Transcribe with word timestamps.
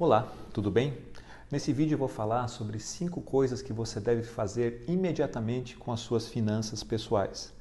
Olá, 0.00 0.32
tudo 0.52 0.70
bem? 0.70 0.96
Nesse 1.50 1.72
vídeo 1.72 1.94
eu 1.94 1.98
vou 1.98 2.06
falar 2.06 2.46
sobre 2.46 2.78
cinco 2.78 3.20
coisas 3.20 3.60
que 3.60 3.72
você 3.72 3.98
deve 3.98 4.22
fazer 4.22 4.84
imediatamente 4.86 5.76
com 5.76 5.90
as 5.90 5.98
suas 5.98 6.28
finanças 6.28 6.84
pessoais. 6.84 7.52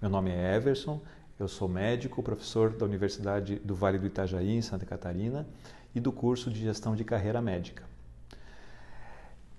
Meu 0.00 0.08
nome 0.08 0.30
é 0.30 0.54
Everson, 0.54 1.00
eu 1.36 1.48
sou 1.48 1.66
médico, 1.68 2.22
professor 2.22 2.70
da 2.70 2.84
Universidade 2.84 3.56
do 3.56 3.74
Vale 3.74 3.98
do 3.98 4.06
Itajaí, 4.06 4.52
em 4.52 4.62
Santa 4.62 4.86
Catarina, 4.86 5.48
e 5.92 5.98
do 5.98 6.12
curso 6.12 6.48
de 6.48 6.60
Gestão 6.60 6.94
de 6.94 7.02
Carreira 7.02 7.42
Médica. 7.42 7.82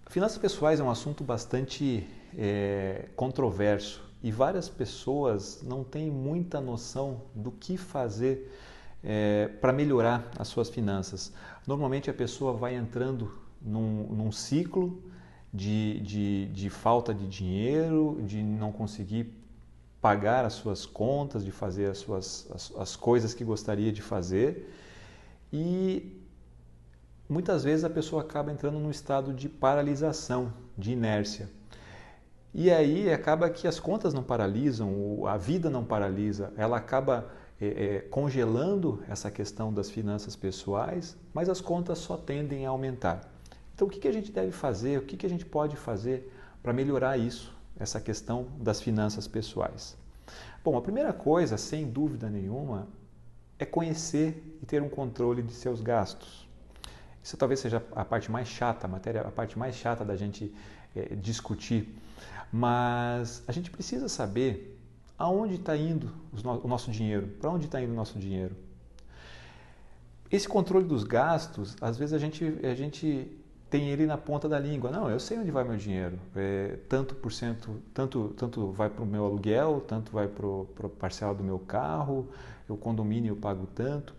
Finanças 0.07 0.37
pessoais 0.37 0.79
é 0.79 0.83
um 0.85 0.89
assunto 0.89 1.25
bastante 1.25 2.07
é, 2.37 3.09
controverso 3.13 4.09
e 4.23 4.31
várias 4.31 4.69
pessoas 4.69 5.61
não 5.63 5.83
têm 5.83 6.09
muita 6.09 6.61
noção 6.61 7.23
do 7.35 7.51
que 7.51 7.75
fazer 7.75 8.49
é, 9.03 9.47
para 9.59 9.73
melhorar 9.73 10.29
as 10.37 10.47
suas 10.47 10.69
finanças. 10.69 11.33
Normalmente 11.65 12.09
a 12.09 12.13
pessoa 12.13 12.53
vai 12.53 12.75
entrando 12.75 13.31
num, 13.61 14.07
num 14.07 14.31
ciclo 14.31 15.01
de, 15.53 15.99
de, 16.01 16.47
de, 16.47 16.69
falta 16.69 17.13
de 17.13 17.27
dinheiro, 17.27 18.21
de 18.25 18.41
não 18.41 18.71
conseguir 18.71 19.33
pagar 19.99 20.45
as 20.45 20.53
suas 20.53 20.85
contas, 20.85 21.43
de 21.43 21.51
fazer 21.51 21.87
as, 21.87 21.99
suas, 21.99 22.47
as, 22.53 22.73
as 22.77 22.95
coisas 22.95 23.33
que 23.33 23.43
gostaria 23.43 23.91
de 23.91 24.01
fazer 24.01 24.73
e 25.53 26.17
muitas 27.29 27.63
vezes 27.63 27.83
a 27.83 27.89
pessoa 27.89 28.21
acaba 28.21 28.51
entrando 28.51 28.79
num 28.79 28.89
estado 28.89 29.33
de 29.33 29.47
paralisação, 29.49 30.53
de 30.77 30.91
inércia. 30.91 31.49
E 32.53 32.69
aí 32.69 33.11
acaba 33.11 33.49
que 33.49 33.67
as 33.67 33.79
contas 33.79 34.13
não 34.13 34.23
paralisam, 34.23 35.25
a 35.25 35.37
vida 35.37 35.69
não 35.69 35.85
paralisa, 35.85 36.51
ela 36.57 36.77
acaba 36.77 37.31
é, 37.61 37.65
é, 37.67 37.99
congelando 37.99 39.03
essa 39.07 39.29
questão 39.29 39.71
das 39.71 39.87
finanças 39.87 40.35
pessoais, 40.35 41.15
mas 41.31 41.47
as 41.47 41.61
contas 41.61 41.99
só 41.99 42.17
tendem 42.17 42.65
a 42.65 42.71
aumentar. 42.71 43.31
Então, 43.75 43.87
o 43.87 43.91
que, 43.91 43.99
que 43.99 44.07
a 44.07 44.11
gente 44.11 44.31
deve 44.31 44.51
fazer, 44.51 44.97
o 44.97 45.03
que, 45.03 45.15
que 45.15 45.27
a 45.27 45.29
gente 45.29 45.45
pode 45.45 45.75
fazer 45.75 46.33
para 46.63 46.73
melhorar 46.73 47.17
isso, 47.17 47.55
essa 47.79 48.01
questão 48.01 48.47
das 48.59 48.81
finanças 48.81 49.27
pessoais? 49.27 49.95
Bom, 50.63 50.75
a 50.75 50.81
primeira 50.81 51.13
coisa, 51.13 51.55
sem 51.55 51.87
dúvida 51.87 52.29
nenhuma, 52.31 52.87
é 53.59 53.65
conhecer 53.65 54.57
e 54.59 54.65
ter 54.65 54.81
um 54.81 54.89
controle 54.89 55.43
de 55.43 55.53
seus 55.53 55.81
gastos. 55.81 56.47
Isso 57.23 57.37
talvez 57.37 57.59
seja 57.59 57.83
a 57.95 58.03
parte 58.03 58.31
mais 58.31 58.47
chata, 58.47 58.87
a 58.87 58.89
matéria, 58.89 59.21
a 59.21 59.31
parte 59.31 59.57
mais 59.57 59.75
chata 59.75 60.03
da 60.03 60.15
gente 60.15 60.51
é, 60.95 61.13
discutir, 61.15 61.95
mas 62.51 63.43
a 63.47 63.51
gente 63.51 63.69
precisa 63.69 64.09
saber 64.09 64.80
aonde 65.21 65.55
está 65.55 65.77
indo 65.77 66.11
o 66.63 66.67
nosso 66.67 66.89
dinheiro? 66.89 67.27
Para 67.39 67.51
onde 67.51 67.65
está 67.65 67.79
indo 67.79 67.93
o 67.93 67.95
nosso 67.95 68.17
dinheiro? 68.17 68.55
Esse 70.31 70.47
controle 70.47 70.85
dos 70.85 71.03
gastos, 71.03 71.75
às 71.79 71.95
vezes 71.95 72.13
a 72.13 72.17
gente, 72.17 72.43
a 72.63 72.73
gente 72.73 73.37
tem 73.69 73.89
ele 73.89 74.07
na 74.07 74.17
ponta 74.17 74.49
da 74.49 74.57
língua. 74.57 74.89
Não, 74.89 75.09
eu 75.09 75.19
sei 75.19 75.37
onde 75.37 75.51
vai 75.51 75.63
meu 75.63 75.77
dinheiro. 75.77 76.17
É, 76.35 76.79
tanto 76.89 77.13
por 77.13 77.31
cento, 77.31 77.81
tanto, 77.93 78.33
tanto 78.35 78.71
vai 78.71 78.89
para 78.89 79.03
o 79.03 79.05
meu 79.05 79.25
aluguel, 79.25 79.83
tanto 79.87 80.11
vai 80.11 80.27
para 80.27 80.47
o 80.47 80.65
parcial 80.99 81.35
do 81.35 81.43
meu 81.43 81.59
carro, 81.59 82.27
o 82.67 82.75
condomínio 82.75 83.33
eu 83.33 83.35
pago 83.35 83.67
tanto. 83.75 84.15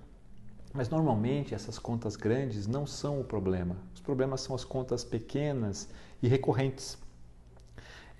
Mas 0.72 0.88
normalmente 0.88 1.52
essas 1.52 1.78
contas 1.78 2.14
grandes 2.14 2.68
não 2.68 2.86
são 2.86 3.20
o 3.20 3.24
problema. 3.24 3.76
Os 3.92 4.00
problemas 4.00 4.40
são 4.40 4.54
as 4.54 4.64
contas 4.64 5.02
pequenas 5.02 5.88
e 6.22 6.28
recorrentes 6.28 6.96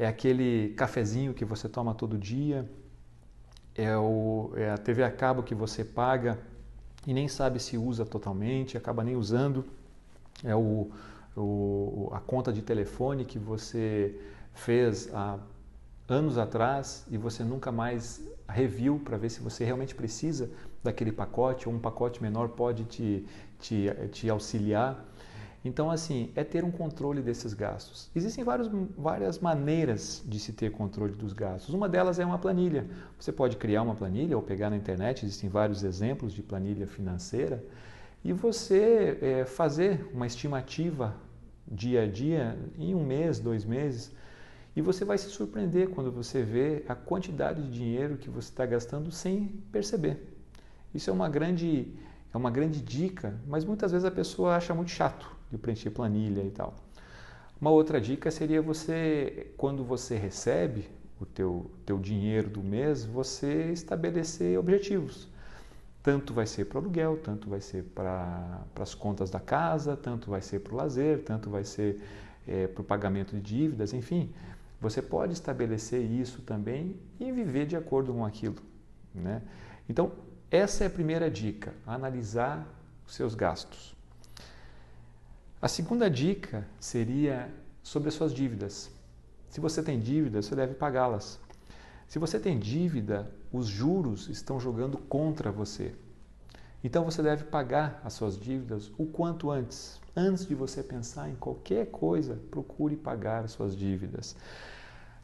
é 0.02 0.06
aquele 0.08 0.70
cafezinho 0.70 1.32
que 1.32 1.44
você 1.44 1.68
toma 1.68 1.94
todo 1.94 2.18
dia, 2.18 2.68
é, 3.72 3.96
o, 3.96 4.52
é 4.56 4.70
a 4.70 4.76
TV 4.76 5.04
a 5.04 5.10
cabo 5.10 5.44
que 5.44 5.54
você 5.54 5.84
paga 5.84 6.40
e 7.06 7.14
nem 7.14 7.28
sabe 7.28 7.60
se 7.60 7.78
usa 7.78 8.04
totalmente, 8.04 8.76
acaba 8.76 9.04
nem 9.04 9.14
usando, 9.14 9.64
é 10.42 10.56
o, 10.56 10.90
o, 11.36 12.10
a 12.12 12.18
conta 12.18 12.52
de 12.52 12.62
telefone 12.62 13.24
que 13.24 13.38
você 13.38 14.20
fez 14.52 15.08
há 15.14 15.38
anos 16.08 16.36
atrás 16.36 17.06
e 17.08 17.16
você 17.16 17.44
nunca 17.44 17.70
mais 17.70 18.20
reviu 18.48 19.00
para 19.04 19.16
ver 19.16 19.30
se 19.30 19.40
você 19.40 19.64
realmente 19.64 19.94
precisa 19.94 20.50
daquele 20.82 21.12
pacote 21.12 21.68
ou 21.68 21.74
um 21.76 21.78
pacote 21.78 22.20
menor 22.20 22.48
pode 22.48 22.84
te, 22.86 23.24
te, 23.60 23.86
te 24.10 24.28
auxiliar. 24.28 25.04
Então, 25.64 25.90
assim, 25.90 26.32
é 26.34 26.42
ter 26.42 26.64
um 26.64 26.72
controle 26.72 27.22
desses 27.22 27.54
gastos. 27.54 28.10
Existem 28.16 28.42
vários, 28.42 28.68
várias 28.98 29.38
maneiras 29.38 30.22
de 30.26 30.40
se 30.40 30.52
ter 30.52 30.72
controle 30.72 31.12
dos 31.12 31.32
gastos. 31.32 31.72
Uma 31.72 31.88
delas 31.88 32.18
é 32.18 32.26
uma 32.26 32.38
planilha. 32.38 32.88
Você 33.18 33.30
pode 33.30 33.56
criar 33.56 33.82
uma 33.82 33.94
planilha 33.94 34.36
ou 34.36 34.42
pegar 34.42 34.70
na 34.70 34.76
internet, 34.76 35.24
existem 35.24 35.48
vários 35.48 35.84
exemplos 35.84 36.32
de 36.32 36.42
planilha 36.42 36.86
financeira, 36.86 37.64
e 38.24 38.32
você 38.32 39.18
é, 39.22 39.44
fazer 39.44 40.10
uma 40.12 40.26
estimativa 40.26 41.14
dia 41.66 42.02
a 42.02 42.06
dia, 42.08 42.58
em 42.76 42.94
um 42.94 43.04
mês, 43.04 43.38
dois 43.38 43.64
meses, 43.64 44.12
e 44.74 44.82
você 44.82 45.04
vai 45.04 45.16
se 45.16 45.28
surpreender 45.28 45.90
quando 45.90 46.10
você 46.10 46.42
vê 46.42 46.84
a 46.88 46.94
quantidade 46.94 47.62
de 47.62 47.70
dinheiro 47.70 48.16
que 48.16 48.28
você 48.28 48.48
está 48.48 48.66
gastando 48.66 49.12
sem 49.12 49.46
perceber. 49.70 50.28
Isso 50.92 51.08
é 51.08 51.12
uma 51.12 51.28
grande, 51.28 51.94
é 52.32 52.36
uma 52.36 52.50
grande 52.50 52.80
dica, 52.80 53.38
mas 53.46 53.64
muitas 53.64 53.92
vezes 53.92 54.04
a 54.04 54.10
pessoa 54.10 54.56
acha 54.56 54.74
muito 54.74 54.90
chato 54.90 55.41
de 55.52 55.58
preencher 55.58 55.90
planilha 55.90 56.42
e 56.42 56.50
tal. 56.50 56.74
Uma 57.60 57.70
outra 57.70 58.00
dica 58.00 58.30
seria 58.30 58.60
você, 58.60 59.52
quando 59.56 59.84
você 59.84 60.16
recebe 60.16 60.88
o 61.20 61.26
teu, 61.26 61.70
teu 61.86 61.98
dinheiro 61.98 62.50
do 62.50 62.62
mês, 62.62 63.04
você 63.04 63.70
estabelecer 63.70 64.58
objetivos. 64.58 65.28
Tanto 66.02 66.34
vai 66.34 66.46
ser 66.46 66.64
para 66.64 66.78
o 66.78 66.80
aluguel, 66.80 67.18
tanto 67.18 67.48
vai 67.48 67.60
ser 67.60 67.84
para 67.94 68.64
as 68.80 68.94
contas 68.94 69.30
da 69.30 69.38
casa, 69.38 69.96
tanto 69.96 70.28
vai 70.30 70.42
ser 70.42 70.60
para 70.60 70.72
o 70.72 70.76
lazer, 70.76 71.22
tanto 71.22 71.48
vai 71.48 71.62
ser 71.62 72.02
é, 72.48 72.66
para 72.66 72.80
o 72.80 72.84
pagamento 72.84 73.36
de 73.36 73.40
dívidas, 73.40 73.92
enfim. 73.92 74.32
Você 74.80 75.00
pode 75.00 75.32
estabelecer 75.32 76.02
isso 76.02 76.42
também 76.42 76.96
e 77.20 77.30
viver 77.30 77.66
de 77.66 77.76
acordo 77.76 78.12
com 78.12 78.24
aquilo. 78.24 78.56
Né? 79.14 79.40
Então, 79.88 80.10
essa 80.50 80.82
é 80.82 80.88
a 80.88 80.90
primeira 80.90 81.30
dica: 81.30 81.72
analisar 81.86 82.66
os 83.06 83.14
seus 83.14 83.36
gastos. 83.36 83.94
A 85.62 85.68
segunda 85.68 86.10
dica 86.10 86.66
seria 86.80 87.48
sobre 87.84 88.08
as 88.08 88.16
suas 88.16 88.34
dívidas. 88.34 88.90
Se 89.48 89.60
você 89.60 89.80
tem 89.80 90.00
dívidas, 90.00 90.46
você 90.46 90.56
deve 90.56 90.74
pagá-las. 90.74 91.38
Se 92.08 92.18
você 92.18 92.40
tem 92.40 92.58
dívida, 92.58 93.30
os 93.52 93.68
juros 93.68 94.28
estão 94.28 94.58
jogando 94.58 94.98
contra 94.98 95.52
você. 95.52 95.94
Então 96.82 97.04
você 97.04 97.22
deve 97.22 97.44
pagar 97.44 98.00
as 98.02 98.14
suas 98.14 98.36
dívidas 98.36 98.90
o 98.98 99.06
quanto 99.06 99.52
antes. 99.52 100.00
Antes 100.16 100.44
de 100.44 100.54
você 100.56 100.82
pensar 100.82 101.30
em 101.30 101.36
qualquer 101.36 101.86
coisa, 101.92 102.40
procure 102.50 102.96
pagar 102.96 103.44
as 103.44 103.52
suas 103.52 103.76
dívidas. 103.76 104.34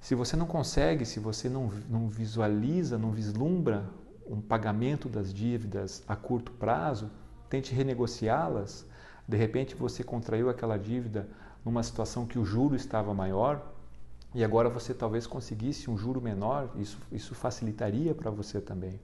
Se 0.00 0.15
você 0.15 0.37
não 0.37 0.47
consegue, 0.47 1.05
se 1.05 1.19
você 1.19 1.49
não, 1.49 1.69
não 1.91 2.09
visualiza, 2.09 2.97
não 2.97 3.10
vislumbra 3.10 3.91
um 4.25 4.41
pagamento 4.41 5.09
das 5.09 5.34
dívidas 5.34 6.05
a 6.06 6.15
curto 6.15 6.53
prazo, 6.53 7.10
tente 7.50 7.75
renegociá-las 7.75 8.87
de 9.28 9.36
repente 9.36 9.74
você 9.74 10.02
contraiu 10.02 10.48
aquela 10.48 10.78
dívida 10.78 11.28
numa 11.64 11.82
situação 11.82 12.26
que 12.26 12.38
o 12.38 12.44
juro 12.44 12.74
estava 12.74 13.12
maior 13.12 13.72
e 14.34 14.42
agora 14.42 14.70
você 14.70 14.94
talvez 14.94 15.26
conseguisse 15.26 15.90
um 15.90 15.98
juro 15.98 16.20
menor, 16.20 16.70
isso, 16.76 16.98
isso 17.12 17.34
facilitaria 17.34 18.14
para 18.14 18.30
você 18.30 18.60
também. 18.60 18.98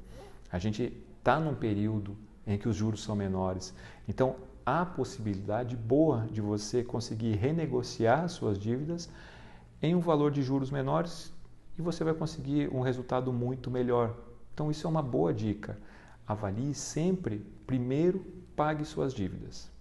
A 0.51 0.59
gente 0.59 0.93
está 1.19 1.39
num 1.39 1.55
período 1.55 2.17
em 2.47 2.57
que 2.57 2.69
os 2.69 2.77
juros 2.77 3.03
são 3.03 3.15
menores, 3.15 3.75
então 4.09 4.37
há 4.65 4.85
possibilidade 4.85 5.77
boa 5.77 6.27
de 6.31 6.41
você 6.41 6.83
conseguir 6.83 7.33
renegociar 7.33 8.29
suas 8.29 8.59
dívidas 8.59 9.11
em 9.83 9.95
um 9.95 10.01
valor 10.01 10.31
de 10.31 10.43
juros 10.43 10.71
menores 10.71 11.33
e 11.79 11.83
você 11.83 12.03
vai 12.03 12.15
conseguir 12.15 12.69
um 12.75 12.81
resultado 12.81 13.33
muito 13.33 13.71
melhor. 13.71 14.15
Então, 14.55 14.71
isso 14.71 14.87
é 14.87 14.91
uma 14.91 15.03
boa 15.03 15.35
dica. 15.35 15.77
Avalie 16.27 16.73
sempre, 16.75 17.45
primeiro, 17.67 18.25
pague 18.57 18.85
suas 18.85 19.13
dívidas. 19.13 19.74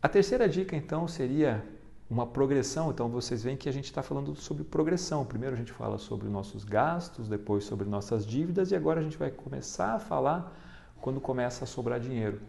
A 0.00 0.08
terceira 0.08 0.48
dica, 0.48 0.76
então, 0.76 1.08
seria 1.08 1.64
uma 2.08 2.24
progressão. 2.24 2.90
Então, 2.90 3.08
vocês 3.08 3.42
veem 3.42 3.56
que 3.56 3.68
a 3.68 3.72
gente 3.72 3.86
está 3.86 4.00
falando 4.00 4.32
sobre 4.36 4.62
progressão. 4.62 5.24
Primeiro, 5.24 5.56
a 5.56 5.58
gente 5.58 5.72
fala 5.72 5.98
sobre 5.98 6.28
nossos 6.28 6.62
gastos, 6.62 7.28
depois 7.28 7.64
sobre 7.64 7.88
nossas 7.88 8.24
dívidas, 8.24 8.70
e 8.70 8.76
agora 8.76 9.00
a 9.00 9.02
gente 9.02 9.18
vai 9.18 9.32
começar 9.32 9.94
a 9.94 9.98
falar 9.98 10.56
quando 11.00 11.20
começa 11.20 11.64
a 11.64 11.66
sobrar 11.66 11.98
dinheiro. 11.98 12.40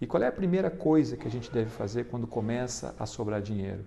E 0.00 0.06
qual 0.06 0.20
é 0.20 0.26
a 0.26 0.32
primeira 0.32 0.68
coisa 0.68 1.16
que 1.16 1.28
a 1.28 1.30
gente 1.30 1.48
deve 1.50 1.70
fazer 1.70 2.04
quando 2.04 2.26
começa 2.26 2.92
a 2.98 3.06
sobrar 3.06 3.40
dinheiro? 3.40 3.86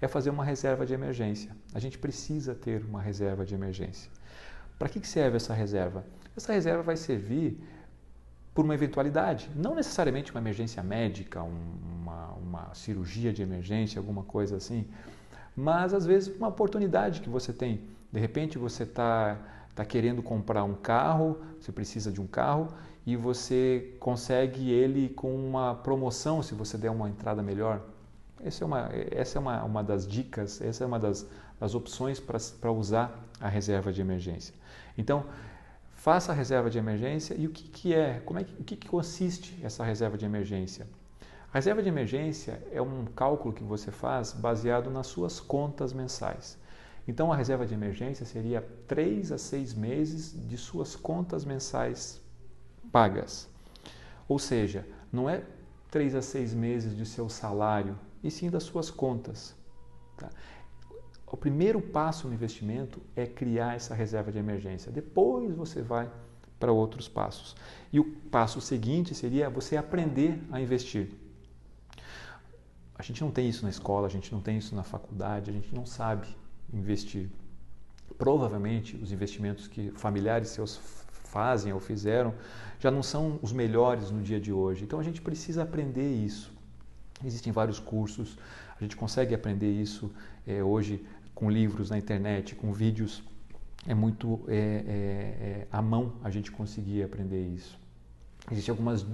É 0.00 0.08
fazer 0.08 0.30
uma 0.30 0.44
reserva 0.44 0.86
de 0.86 0.94
emergência. 0.94 1.54
A 1.74 1.78
gente 1.78 1.98
precisa 1.98 2.54
ter 2.54 2.82
uma 2.82 3.00
reserva 3.00 3.44
de 3.44 3.54
emergência. 3.54 4.10
Para 4.78 4.88
que 4.88 5.06
serve 5.06 5.36
essa 5.36 5.52
reserva? 5.52 6.04
Essa 6.34 6.54
reserva 6.54 6.82
vai 6.82 6.96
servir 6.96 7.62
por 8.54 8.64
uma 8.64 8.74
eventualidade, 8.74 9.50
não 9.54 9.74
necessariamente 9.74 10.30
uma 10.30 10.40
emergência 10.40 10.80
médica, 10.82 11.42
uma, 11.42 12.03
uma 12.34 12.74
cirurgia 12.74 13.32
de 13.32 13.42
emergência, 13.42 13.98
alguma 13.98 14.22
coisa 14.22 14.56
assim, 14.56 14.86
mas 15.56 15.94
às 15.94 16.04
vezes 16.04 16.34
uma 16.36 16.48
oportunidade 16.48 17.20
que 17.20 17.28
você 17.28 17.52
tem. 17.52 17.80
De 18.12 18.20
repente 18.20 18.58
você 18.58 18.82
está 18.82 19.38
tá 19.74 19.84
querendo 19.84 20.22
comprar 20.22 20.64
um 20.64 20.74
carro, 20.74 21.38
você 21.60 21.72
precisa 21.72 22.12
de 22.12 22.20
um 22.20 22.26
carro 22.26 22.68
e 23.06 23.16
você 23.16 23.94
consegue 24.00 24.70
ele 24.70 25.10
com 25.10 25.34
uma 25.34 25.74
promoção 25.74 26.42
se 26.42 26.54
você 26.54 26.78
der 26.78 26.90
uma 26.90 27.08
entrada 27.08 27.42
melhor. 27.42 27.82
Essa 28.42 28.64
é 28.64 28.66
uma, 28.66 28.90
essa 29.10 29.38
é 29.38 29.40
uma, 29.40 29.64
uma 29.64 29.82
das 29.82 30.06
dicas, 30.06 30.60
essa 30.60 30.84
é 30.84 30.86
uma 30.86 30.98
das, 30.98 31.26
das 31.58 31.74
opções 31.74 32.20
para 32.20 32.72
usar 32.72 33.18
a 33.40 33.48
reserva 33.48 33.92
de 33.92 34.00
emergência. 34.00 34.54
Então, 34.96 35.24
faça 35.94 36.32
a 36.32 36.34
reserva 36.34 36.68
de 36.68 36.78
emergência 36.78 37.34
e 37.34 37.46
o 37.46 37.50
que, 37.50 37.68
que 37.68 37.94
é, 37.94 38.20
como 38.24 38.38
é 38.38 38.44
que, 38.44 38.52
o 38.60 38.64
que, 38.64 38.76
que 38.76 38.88
consiste 38.88 39.58
essa 39.62 39.84
reserva 39.84 40.18
de 40.18 40.24
emergência? 40.24 40.86
A 41.54 41.58
reserva 41.58 41.84
de 41.84 41.88
emergência 41.88 42.60
é 42.72 42.82
um 42.82 43.04
cálculo 43.04 43.54
que 43.54 43.62
você 43.62 43.92
faz 43.92 44.32
baseado 44.32 44.90
nas 44.90 45.06
suas 45.06 45.38
contas 45.38 45.92
mensais. 45.92 46.58
Então, 47.06 47.32
a 47.32 47.36
reserva 47.36 47.64
de 47.64 47.72
emergência 47.72 48.26
seria 48.26 48.60
3 48.88 49.30
a 49.30 49.38
6 49.38 49.72
meses 49.72 50.34
de 50.48 50.58
suas 50.58 50.96
contas 50.96 51.44
mensais 51.44 52.20
pagas. 52.90 53.48
Ou 54.26 54.36
seja, 54.36 54.84
não 55.12 55.30
é 55.30 55.44
3 55.92 56.16
a 56.16 56.22
6 56.22 56.54
meses 56.54 56.96
de 56.96 57.06
seu 57.06 57.28
salário, 57.28 57.96
e 58.20 58.32
sim 58.32 58.50
das 58.50 58.64
suas 58.64 58.90
contas. 58.90 59.54
Tá? 60.16 60.30
O 61.24 61.36
primeiro 61.36 61.80
passo 61.80 62.26
no 62.26 62.34
investimento 62.34 63.00
é 63.14 63.28
criar 63.28 63.76
essa 63.76 63.94
reserva 63.94 64.32
de 64.32 64.38
emergência. 64.38 64.90
Depois 64.90 65.54
você 65.54 65.82
vai 65.82 66.10
para 66.58 66.72
outros 66.72 67.08
passos. 67.08 67.54
E 67.92 68.00
o 68.00 68.04
passo 68.28 68.60
seguinte 68.60 69.14
seria 69.14 69.48
você 69.48 69.76
aprender 69.76 70.42
a 70.50 70.60
investir. 70.60 71.22
Gente 73.04 73.20
não 73.20 73.30
tem 73.30 73.46
isso 73.46 73.62
na 73.62 73.68
escola, 73.68 74.06
a 74.06 74.10
gente 74.10 74.32
não 74.32 74.40
tem 74.40 74.56
isso 74.56 74.74
na 74.74 74.82
faculdade, 74.82 75.50
a 75.50 75.52
gente 75.52 75.74
não 75.74 75.84
sabe 75.84 76.26
investir. 76.72 77.28
Provavelmente 78.16 78.96
os 78.96 79.12
investimentos 79.12 79.68
que 79.68 79.90
familiares 79.90 80.48
seus 80.48 80.80
fazem 81.24 81.70
ou 81.70 81.78
fizeram 81.78 82.32
já 82.80 82.90
não 82.90 83.02
são 83.02 83.38
os 83.42 83.52
melhores 83.52 84.10
no 84.10 84.22
dia 84.22 84.40
de 84.40 84.50
hoje. 84.50 84.84
Então 84.84 84.98
a 84.98 85.02
gente 85.02 85.20
precisa 85.20 85.64
aprender 85.64 86.14
isso. 86.14 86.50
Existem 87.22 87.52
vários 87.52 87.78
cursos, 87.78 88.38
a 88.80 88.82
gente 88.82 88.96
consegue 88.96 89.34
aprender 89.34 89.70
isso 89.70 90.10
é, 90.46 90.64
hoje 90.64 91.04
com 91.34 91.50
livros 91.50 91.90
na 91.90 91.98
internet, 91.98 92.54
com 92.54 92.72
vídeos. 92.72 93.22
É 93.86 93.92
muito 93.92 94.40
é, 94.48 94.54
é, 94.56 95.66
à 95.70 95.82
mão 95.82 96.14
a 96.24 96.30
gente 96.30 96.50
conseguir 96.50 97.02
aprender 97.02 97.46
isso. 97.48 97.78
Existem 98.50 98.72
algumas 98.72 99.04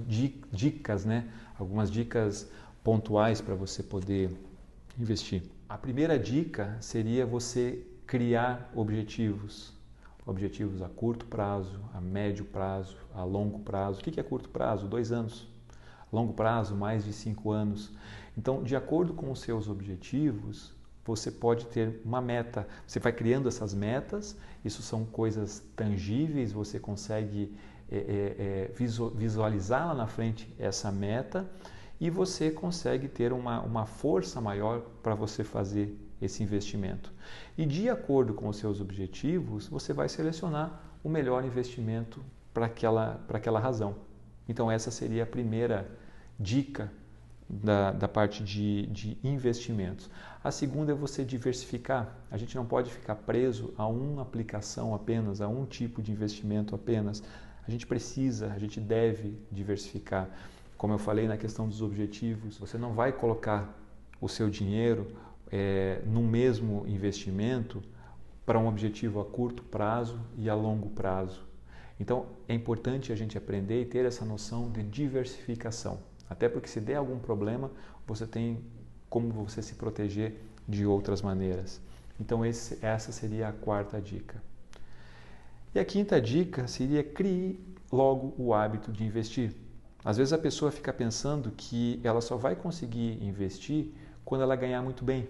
dicas, 0.53 1.03
né? 1.03 1.29
algumas 1.59 1.91
dicas 1.91 2.49
pontuais 2.83 3.41
para 3.41 3.55
você 3.55 3.83
poder 3.83 4.31
investir. 4.99 5.43
A 5.69 5.77
primeira 5.77 6.17
dica 6.17 6.77
seria 6.81 7.25
você 7.25 7.85
criar 8.05 8.71
objetivos. 8.75 9.73
Objetivos 10.25 10.81
a 10.81 10.89
curto 10.89 11.25
prazo, 11.25 11.79
a 11.93 12.01
médio 12.01 12.45
prazo, 12.45 12.97
a 13.13 13.23
longo 13.23 13.59
prazo. 13.59 13.99
O 13.99 14.03
que 14.03 14.19
é 14.19 14.23
curto 14.23 14.49
prazo? 14.49 14.87
Dois 14.87 15.11
anos. 15.11 15.47
Longo 16.11 16.33
prazo, 16.33 16.75
mais 16.75 17.05
de 17.05 17.13
cinco 17.13 17.51
anos. 17.51 17.91
Então, 18.37 18.63
de 18.63 18.75
acordo 18.75 19.13
com 19.13 19.31
os 19.31 19.39
seus 19.39 19.69
objetivos, 19.69 20.73
você 21.05 21.31
pode 21.31 21.65
ter 21.67 22.01
uma 22.03 22.21
meta. 22.21 22.67
Você 22.85 22.99
vai 22.99 23.13
criando 23.13 23.47
essas 23.47 23.73
metas, 23.73 24.37
isso 24.63 24.81
são 24.81 25.05
coisas 25.05 25.63
tangíveis, 25.75 26.51
você 26.51 26.79
consegue 26.79 27.55
é, 27.89 28.69
é, 28.69 28.71
visualizar 29.15 29.87
lá 29.87 29.93
na 29.93 30.07
frente 30.07 30.53
essa 30.59 30.91
meta 30.91 31.49
e 32.01 32.09
você 32.09 32.49
consegue 32.49 33.07
ter 33.07 33.31
uma, 33.31 33.61
uma 33.61 33.85
força 33.85 34.41
maior 34.41 34.81
para 35.03 35.13
você 35.13 35.43
fazer 35.43 35.95
esse 36.19 36.41
investimento. 36.41 37.13
E 37.55 37.63
de 37.63 37.89
acordo 37.89 38.33
com 38.33 38.49
os 38.49 38.57
seus 38.57 38.81
objetivos, 38.81 39.67
você 39.67 39.93
vai 39.93 40.09
selecionar 40.09 40.81
o 41.03 41.09
melhor 41.09 41.45
investimento 41.45 42.19
para 42.51 42.65
aquela, 42.65 43.23
aquela 43.29 43.59
razão. 43.59 43.95
Então, 44.49 44.71
essa 44.71 44.89
seria 44.89 45.23
a 45.23 45.27
primeira 45.27 45.87
dica 46.39 46.91
da, 47.47 47.91
da 47.91 48.07
parte 48.07 48.43
de, 48.43 48.87
de 48.87 49.17
investimentos. 49.23 50.09
A 50.43 50.49
segunda 50.49 50.93
é 50.93 50.95
você 50.95 51.23
diversificar. 51.23 52.17
A 52.31 52.37
gente 52.37 52.55
não 52.55 52.65
pode 52.65 52.91
ficar 52.91 53.15
preso 53.15 53.75
a 53.77 53.85
uma 53.85 54.23
aplicação 54.23 54.95
apenas, 54.95 55.39
a 55.39 55.47
um 55.47 55.65
tipo 55.65 56.01
de 56.01 56.11
investimento 56.11 56.73
apenas. 56.73 57.21
A 57.67 57.69
gente 57.69 57.85
precisa, 57.85 58.51
a 58.53 58.57
gente 58.57 58.79
deve 58.79 59.37
diversificar. 59.51 60.27
Como 60.81 60.95
eu 60.95 60.97
falei 60.97 61.27
na 61.27 61.37
questão 61.37 61.67
dos 61.67 61.79
objetivos, 61.79 62.57
você 62.57 62.75
não 62.75 62.91
vai 62.91 63.11
colocar 63.11 63.79
o 64.19 64.27
seu 64.27 64.49
dinheiro 64.49 65.15
é, 65.51 66.01
no 66.07 66.23
mesmo 66.23 66.87
investimento 66.87 67.83
para 68.43 68.57
um 68.57 68.67
objetivo 68.67 69.21
a 69.21 69.25
curto 69.25 69.61
prazo 69.61 70.19
e 70.35 70.49
a 70.49 70.55
longo 70.55 70.89
prazo. 70.89 71.45
Então 71.99 72.25
é 72.47 72.55
importante 72.55 73.13
a 73.13 73.15
gente 73.15 73.37
aprender 73.37 73.79
e 73.79 73.85
ter 73.85 74.05
essa 74.05 74.25
noção 74.25 74.71
de 74.71 74.81
diversificação. 74.81 75.99
Até 76.27 76.49
porque 76.49 76.67
se 76.67 76.81
der 76.81 76.95
algum 76.95 77.19
problema, 77.19 77.69
você 78.07 78.25
tem 78.25 78.65
como 79.07 79.29
você 79.29 79.61
se 79.61 79.75
proteger 79.75 80.41
de 80.67 80.83
outras 80.83 81.21
maneiras. 81.21 81.79
Então 82.19 82.43
esse, 82.43 82.83
essa 82.83 83.11
seria 83.11 83.49
a 83.49 83.53
quarta 83.53 84.01
dica. 84.01 84.41
E 85.75 85.79
a 85.79 85.85
quinta 85.85 86.19
dica 86.19 86.65
seria 86.65 87.03
crie 87.03 87.59
logo 87.91 88.33
o 88.35 88.51
hábito 88.51 88.91
de 88.91 89.03
investir. 89.03 89.53
Às 90.03 90.17
vezes 90.17 90.33
a 90.33 90.37
pessoa 90.37 90.71
fica 90.71 90.91
pensando 90.91 91.51
que 91.51 91.99
ela 92.03 92.21
só 92.21 92.35
vai 92.35 92.55
conseguir 92.55 93.23
investir 93.23 93.93
quando 94.25 94.41
ela 94.41 94.55
ganhar 94.55 94.81
muito 94.81 95.03
bem. 95.03 95.27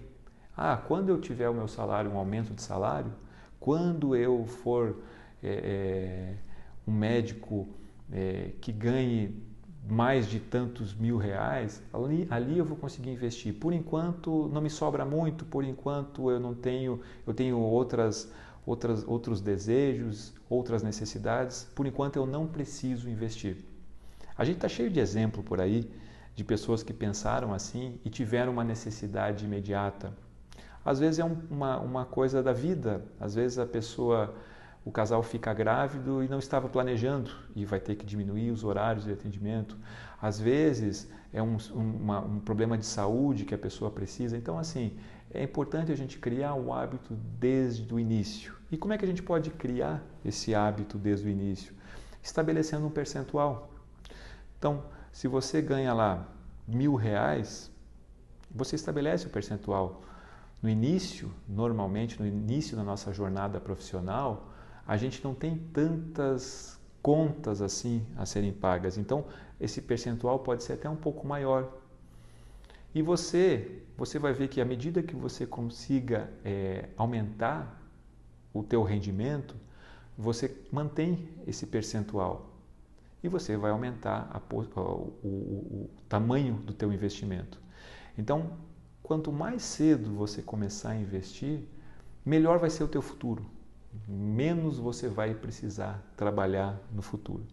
Ah, 0.55 0.77
quando 0.77 1.09
eu 1.09 1.19
tiver 1.19 1.49
o 1.49 1.53
meu 1.53 1.67
salário, 1.67 2.11
um 2.11 2.17
aumento 2.17 2.53
de 2.53 2.61
salário, 2.61 3.11
quando 3.59 4.15
eu 4.15 4.45
for 4.45 4.97
é, 5.43 6.35
um 6.87 6.91
médico 6.91 7.67
é, 8.11 8.51
que 8.61 8.71
ganhe 8.71 9.43
mais 9.87 10.27
de 10.27 10.39
tantos 10.39 10.93
mil 10.93 11.17
reais, 11.17 11.81
ali, 11.91 12.27
ali 12.29 12.57
eu 12.57 12.65
vou 12.65 12.77
conseguir 12.77 13.09
investir. 13.09 13.53
Por 13.53 13.73
enquanto 13.73 14.49
não 14.53 14.61
me 14.61 14.69
sobra 14.69 15.03
muito, 15.03 15.43
por 15.45 15.63
enquanto 15.63 16.29
eu 16.29 16.39
não 16.39 16.53
tenho, 16.53 17.01
eu 17.25 17.33
tenho 17.33 17.57
outras, 17.57 18.31
outras, 18.65 19.05
outros 19.07 19.41
desejos, 19.41 20.33
outras 20.49 20.83
necessidades, 20.83 21.67
por 21.75 21.85
enquanto 21.85 22.15
eu 22.15 22.25
não 22.25 22.47
preciso 22.47 23.09
investir. 23.09 23.70
A 24.37 24.43
gente 24.43 24.55
está 24.55 24.67
cheio 24.67 24.89
de 24.89 24.99
exemplo 24.99 25.43
por 25.43 25.59
aí 25.59 25.89
de 26.35 26.43
pessoas 26.43 26.81
que 26.81 26.93
pensaram 26.93 27.53
assim 27.53 27.99
e 28.05 28.09
tiveram 28.09 28.53
uma 28.53 28.63
necessidade 28.63 29.45
imediata. 29.45 30.13
Às 30.83 30.99
vezes 30.99 31.19
é 31.19 31.25
um, 31.25 31.37
uma, 31.49 31.79
uma 31.79 32.05
coisa 32.05 32.41
da 32.41 32.53
vida, 32.53 33.05
às 33.19 33.35
vezes 33.35 33.59
a 33.59 33.65
pessoa, 33.65 34.33
o 34.83 34.91
casal 34.91 35.21
fica 35.21 35.53
grávido 35.53 36.23
e 36.23 36.27
não 36.27 36.39
estava 36.39 36.67
planejando 36.67 37.31
e 37.55 37.65
vai 37.65 37.79
ter 37.79 37.95
que 37.95 38.05
diminuir 38.05 38.49
os 38.49 38.63
horários 38.63 39.05
de 39.05 39.11
atendimento. 39.11 39.77
Às 40.19 40.39
vezes 40.39 41.07
é 41.31 41.41
um, 41.41 41.57
uma, 41.73 42.19
um 42.21 42.39
problema 42.39 42.77
de 42.77 42.85
saúde 42.85 43.45
que 43.45 43.53
a 43.53 43.57
pessoa 43.57 43.91
precisa. 43.91 44.35
Então, 44.35 44.57
assim, 44.57 44.97
é 45.33 45.43
importante 45.43 45.91
a 45.91 45.95
gente 45.95 46.17
criar 46.17 46.55
o 46.55 46.73
hábito 46.73 47.13
desde 47.39 47.93
o 47.93 47.99
início. 47.99 48.55
E 48.71 48.77
como 48.77 48.93
é 48.93 48.97
que 48.97 49.05
a 49.05 49.07
gente 49.07 49.21
pode 49.21 49.49
criar 49.51 50.03
esse 50.25 50.55
hábito 50.55 50.97
desde 50.97 51.27
o 51.27 51.29
início? 51.29 51.73
Estabelecendo 52.23 52.87
um 52.87 52.89
percentual. 52.89 53.71
Então, 54.61 54.83
se 55.11 55.27
você 55.27 55.59
ganha 55.59 55.91
lá 55.91 56.23
mil 56.67 56.93
reais, 56.93 57.71
você 58.51 58.75
estabelece 58.75 59.25
o 59.25 59.29
percentual. 59.31 60.03
No 60.61 60.69
início, 60.69 61.31
normalmente, 61.49 62.19
no 62.19 62.27
início 62.27 62.77
da 62.77 62.83
nossa 62.83 63.11
jornada 63.11 63.59
profissional, 63.59 64.51
a 64.85 64.95
gente 64.97 65.23
não 65.23 65.33
tem 65.33 65.57
tantas 65.57 66.79
contas 67.01 67.59
assim 67.59 68.05
a 68.15 68.23
serem 68.23 68.53
pagas. 68.53 68.99
Então, 68.99 69.25
esse 69.59 69.81
percentual 69.81 70.37
pode 70.37 70.61
ser 70.61 70.73
até 70.73 70.87
um 70.87 70.95
pouco 70.95 71.25
maior. 71.25 71.67
E 72.93 73.01
você, 73.01 73.81
você 73.97 74.19
vai 74.19 74.31
ver 74.31 74.47
que 74.47 74.61
à 74.61 74.65
medida 74.65 75.01
que 75.01 75.15
você 75.15 75.43
consiga 75.43 76.29
é, 76.45 76.89
aumentar 76.95 77.81
o 78.53 78.61
teu 78.61 78.83
rendimento, 78.83 79.55
você 80.15 80.55
mantém 80.71 81.29
esse 81.47 81.65
percentual 81.65 82.50
e 83.23 83.27
você 83.27 83.55
vai 83.55 83.71
aumentar 83.71 84.29
a, 84.31 84.55
o, 84.55 84.81
o, 85.23 85.27
o 85.27 85.89
tamanho 86.09 86.55
do 86.55 86.73
teu 86.73 86.91
investimento. 86.91 87.59
Então, 88.17 88.57
quanto 89.03 89.31
mais 89.31 89.61
cedo 89.61 90.13
você 90.13 90.41
começar 90.41 90.91
a 90.91 90.95
investir, 90.95 91.63
melhor 92.25 92.59
vai 92.59 92.69
ser 92.69 92.83
o 92.83 92.87
teu 92.87 93.01
futuro, 93.01 93.45
menos 94.07 94.77
você 94.77 95.07
vai 95.07 95.33
precisar 95.33 96.03
trabalhar 96.15 96.79
no 96.91 97.01
futuro. 97.01 97.45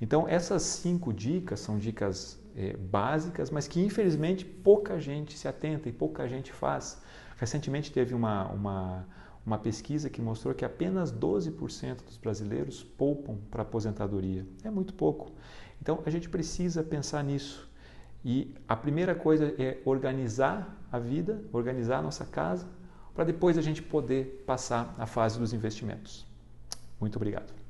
Então, 0.00 0.28
essas 0.28 0.62
cinco 0.62 1.12
dicas 1.12 1.60
são 1.60 1.78
dicas 1.78 2.42
é, 2.56 2.76
básicas, 2.76 3.50
mas 3.50 3.68
que 3.68 3.80
infelizmente 3.80 4.44
pouca 4.44 5.00
gente 5.00 5.36
se 5.36 5.46
atenta 5.48 5.88
e 5.88 5.92
pouca 5.92 6.28
gente 6.28 6.52
faz. 6.52 7.00
Recentemente 7.36 7.92
teve 7.92 8.14
uma, 8.14 8.48
uma 8.48 9.06
uma 9.46 9.58
pesquisa 9.58 10.08
que 10.08 10.22
mostrou 10.22 10.54
que 10.54 10.64
apenas 10.64 11.12
12% 11.12 12.04
dos 12.04 12.16
brasileiros 12.16 12.82
poupam 12.82 13.36
para 13.50 13.62
aposentadoria. 13.62 14.46
É 14.62 14.70
muito 14.70 14.94
pouco. 14.94 15.32
Então 15.80 16.02
a 16.06 16.10
gente 16.10 16.28
precisa 16.28 16.82
pensar 16.82 17.22
nisso. 17.22 17.70
E 18.24 18.54
a 18.66 18.74
primeira 18.74 19.14
coisa 19.14 19.54
é 19.58 19.80
organizar 19.84 20.80
a 20.90 20.98
vida, 20.98 21.44
organizar 21.52 21.98
a 21.98 22.02
nossa 22.02 22.24
casa, 22.24 22.66
para 23.14 23.24
depois 23.24 23.58
a 23.58 23.62
gente 23.62 23.82
poder 23.82 24.42
passar 24.46 24.94
à 24.98 25.06
fase 25.06 25.38
dos 25.38 25.52
investimentos. 25.52 26.26
Muito 26.98 27.16
obrigado. 27.16 27.63